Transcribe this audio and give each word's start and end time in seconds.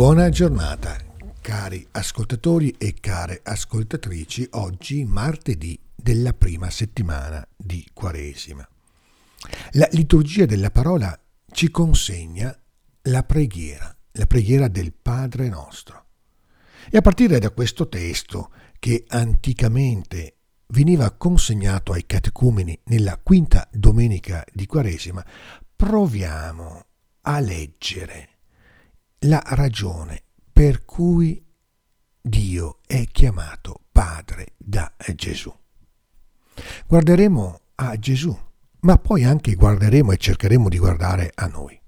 Buona 0.00 0.30
giornata, 0.30 0.96
cari 1.42 1.86
ascoltatori 1.90 2.74
e 2.78 2.94
care 2.98 3.40
ascoltatrici, 3.42 4.48
oggi 4.52 5.04
martedì 5.04 5.78
della 5.94 6.32
prima 6.32 6.70
settimana 6.70 7.46
di 7.54 7.86
Quaresima. 7.92 8.66
La 9.72 9.86
liturgia 9.90 10.46
della 10.46 10.70
parola 10.70 11.14
ci 11.52 11.70
consegna 11.70 12.58
la 13.02 13.22
preghiera, 13.24 13.94
la 14.12 14.24
preghiera 14.24 14.68
del 14.68 14.94
Padre 14.94 15.50
nostro. 15.50 16.06
E 16.90 16.96
a 16.96 17.02
partire 17.02 17.38
da 17.38 17.50
questo 17.50 17.86
testo, 17.86 18.52
che 18.78 19.04
anticamente 19.06 20.36
veniva 20.68 21.10
consegnato 21.10 21.92
ai 21.92 22.06
catecumeni 22.06 22.80
nella 22.84 23.18
quinta 23.22 23.68
domenica 23.70 24.46
di 24.50 24.64
Quaresima, 24.64 25.22
proviamo 25.76 26.86
a 27.20 27.38
leggere 27.38 28.29
la 29.20 29.42
ragione 29.44 30.22
per 30.52 30.84
cui 30.84 31.44
Dio 32.20 32.78
è 32.86 33.06
chiamato 33.06 33.82
Padre 33.92 34.54
da 34.56 34.92
Gesù. 35.14 35.52
Guarderemo 36.86 37.60
a 37.76 37.98
Gesù, 37.98 38.36
ma 38.80 38.96
poi 38.98 39.24
anche 39.24 39.54
guarderemo 39.54 40.12
e 40.12 40.16
cercheremo 40.16 40.68
di 40.68 40.78
guardare 40.78 41.32
a 41.34 41.46
noi. 41.46 41.78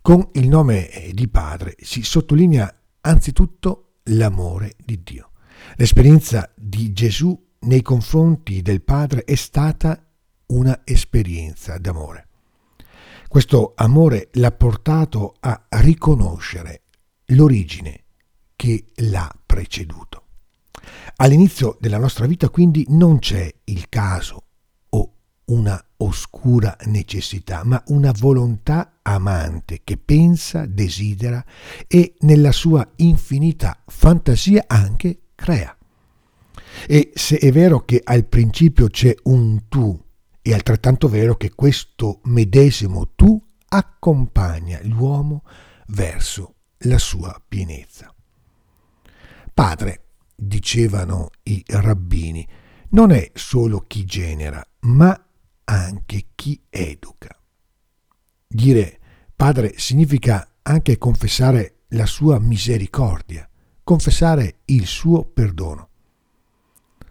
Con 0.00 0.28
il 0.32 0.48
nome 0.48 1.10
di 1.12 1.28
Padre 1.28 1.76
si 1.78 2.02
sottolinea 2.02 2.72
anzitutto 3.00 3.98
l'amore 4.04 4.74
di 4.84 5.02
Dio. 5.02 5.32
L'esperienza 5.76 6.50
di 6.56 6.92
Gesù 6.92 7.36
nei 7.60 7.82
confronti 7.82 8.62
del 8.62 8.82
Padre 8.82 9.24
è 9.24 9.34
stata 9.34 10.04
una 10.46 10.80
esperienza 10.84 11.78
d'amore. 11.78 12.27
Questo 13.28 13.74
amore 13.76 14.30
l'ha 14.32 14.52
portato 14.52 15.34
a 15.40 15.66
riconoscere 15.68 16.84
l'origine 17.26 18.04
che 18.56 18.86
l'ha 18.96 19.30
preceduto. 19.44 20.22
All'inizio 21.16 21.76
della 21.78 21.98
nostra 21.98 22.24
vita 22.24 22.48
quindi 22.48 22.86
non 22.88 23.18
c'è 23.18 23.52
il 23.64 23.90
caso 23.90 24.44
o 24.88 25.12
una 25.44 25.78
oscura 25.98 26.74
necessità, 26.86 27.64
ma 27.64 27.82
una 27.88 28.12
volontà 28.16 29.00
amante 29.02 29.82
che 29.84 29.98
pensa, 29.98 30.64
desidera 30.64 31.44
e 31.86 32.14
nella 32.20 32.50
sua 32.50 32.88
infinita 32.96 33.82
fantasia 33.84 34.64
anche 34.66 35.18
crea. 35.34 35.76
E 36.86 37.10
se 37.14 37.36
è 37.36 37.52
vero 37.52 37.84
che 37.84 38.00
al 38.02 38.24
principio 38.24 38.88
c'è 38.88 39.14
un 39.24 39.68
tu 39.68 40.06
è 40.50 40.54
altrettanto 40.54 41.08
vero 41.08 41.36
che 41.36 41.54
questo 41.54 42.20
medesimo 42.24 43.12
tu 43.14 43.40
accompagna 43.68 44.78
l'uomo 44.82 45.44
verso 45.88 46.54
la 46.82 46.98
sua 46.98 47.40
pienezza. 47.46 48.14
Padre, 49.52 50.04
dicevano 50.34 51.30
i 51.44 51.62
rabbini, 51.66 52.46
non 52.90 53.10
è 53.10 53.30
solo 53.34 53.80
chi 53.80 54.04
genera, 54.04 54.64
ma 54.80 55.20
anche 55.64 56.28
chi 56.34 56.62
educa. 56.70 57.36
Dire 58.46 59.00
padre 59.34 59.74
significa 59.76 60.54
anche 60.62 60.96
confessare 60.96 61.80
la 61.88 62.06
sua 62.06 62.38
misericordia, 62.38 63.48
confessare 63.82 64.60
il 64.66 64.86
suo 64.86 65.24
perdono. 65.24 65.88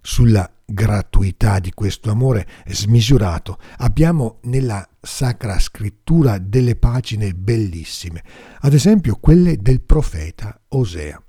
Sulla 0.00 0.50
gratuità 0.70 1.58
di 1.58 1.72
questo 1.72 2.10
amore 2.10 2.46
smisurato 2.66 3.58
abbiamo 3.78 4.38
nella 4.42 4.86
Sacra 5.00 5.58
Scrittura 5.58 6.38
delle 6.38 6.76
pagine 6.76 7.32
bellissime, 7.34 8.22
ad 8.60 8.72
esempio 8.72 9.16
quelle 9.16 9.56
del 9.56 9.80
profeta 9.80 10.60
Osea. 10.68 11.20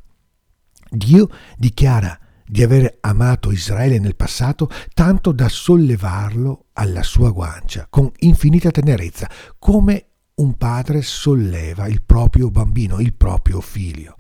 Dio 0.90 1.30
dichiara 1.58 2.18
di 2.46 2.64
aver 2.64 2.98
amato 3.00 3.52
Israele 3.52 3.98
nel 3.98 4.16
passato 4.16 4.70
tanto 4.94 5.32
da 5.32 5.48
sollevarlo 5.48 6.66
alla 6.74 7.04
sua 7.04 7.32
guancia 7.32 7.88
con 7.90 8.12
infinita 8.20 8.72
tenerezza, 8.72 9.30
come 9.58 10.06
un 10.36 10.58
padre 10.58 11.02
solleva 11.02 11.88
il 11.88 12.02
proprio 12.02 12.52
bambino, 12.52 13.00
il 13.00 13.14
proprio 13.14 13.62
figlio. 13.62 14.18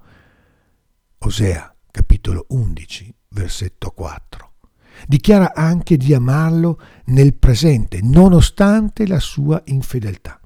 Osea 1.19 1.75
capitolo 1.91 2.45
11, 2.49 3.13
versetto 3.29 3.91
4 3.91 4.50
dichiara 5.07 5.53
anche 5.53 5.97
di 5.97 6.13
amarlo 6.13 6.79
nel 7.05 7.33
presente, 7.35 7.99
nonostante 8.01 9.07
la 9.07 9.19
sua 9.19 9.61
infedeltà. 9.65 10.39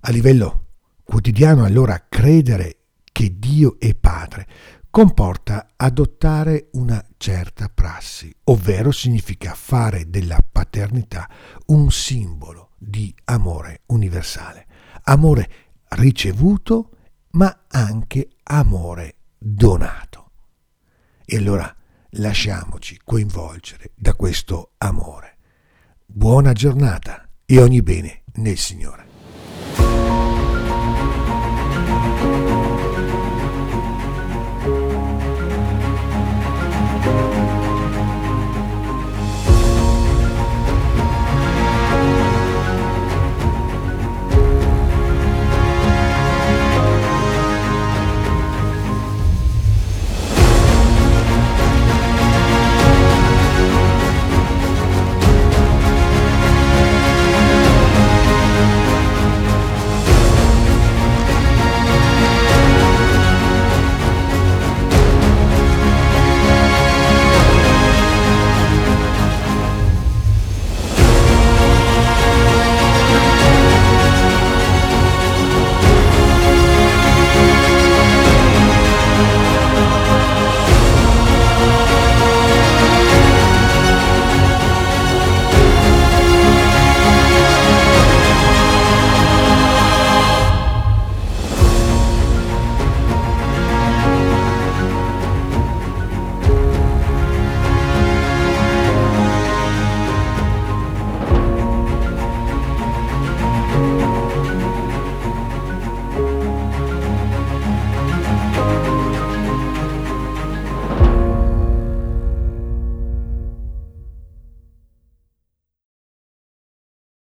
A 0.00 0.10
livello 0.10 0.66
quotidiano, 1.04 1.64
allora, 1.64 2.06
credere 2.08 2.76
che 3.12 3.38
Dio 3.38 3.78
è 3.78 3.94
Padre 3.94 4.46
comporta 4.90 5.68
adottare 5.76 6.68
una 6.72 7.04
certa 7.16 7.68
prassi, 7.68 8.34
ovvero 8.44 8.90
significa 8.90 9.54
fare 9.54 10.10
della 10.10 10.38
paternità 10.50 11.28
un 11.66 11.90
simbolo 11.90 12.70
di 12.76 13.14
amore 13.24 13.82
universale, 13.86 14.66
amore 15.02 15.50
ricevuto 15.90 16.90
ma 17.32 17.66
anche 17.68 18.30
amore 18.44 19.16
donato. 19.38 20.30
E 21.24 21.36
allora 21.36 21.72
Lasciamoci 22.14 22.98
coinvolgere 23.04 23.92
da 23.94 24.14
questo 24.14 24.72
amore. 24.78 25.36
Buona 26.04 26.52
giornata 26.52 27.28
e 27.46 27.60
ogni 27.60 27.82
bene 27.82 28.22
nel 28.34 28.58
Signore. 28.58 29.06